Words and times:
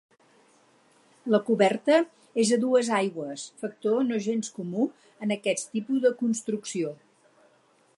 La 1.33 1.39
coberta 1.49 1.99
és 2.45 2.55
a 2.55 2.59
dues 2.65 2.91
aigües, 3.01 3.45
factor 3.65 4.03
no 4.09 4.21
gens 4.31 4.53
comú 4.59 4.89
en 5.27 5.39
aquest 5.41 5.73
tipus 5.79 6.05
de 6.09 6.17
construcció. 6.25 6.99